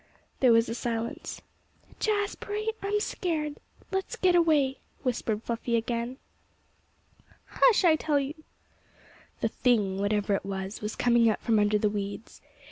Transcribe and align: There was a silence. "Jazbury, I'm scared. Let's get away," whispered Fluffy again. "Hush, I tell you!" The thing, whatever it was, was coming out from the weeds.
There 0.39 0.51
was 0.51 0.67
a 0.67 0.73
silence. 0.73 1.43
"Jazbury, 1.99 2.69
I'm 2.81 2.99
scared. 2.99 3.59
Let's 3.91 4.15
get 4.15 4.33
away," 4.33 4.79
whispered 5.03 5.43
Fluffy 5.43 5.75
again. 5.75 6.17
"Hush, 7.45 7.83
I 7.85 7.97
tell 7.97 8.19
you!" 8.19 8.33
The 9.41 9.47
thing, 9.49 9.99
whatever 9.99 10.33
it 10.33 10.43
was, 10.43 10.81
was 10.81 10.95
coming 10.95 11.29
out 11.29 11.39
from 11.43 11.57
the 11.67 11.87
weeds. 11.87 12.41